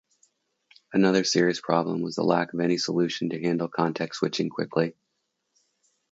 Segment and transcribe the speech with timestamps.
[0.93, 4.95] Another serious problem was the lack of any solution to handle context switching quickly.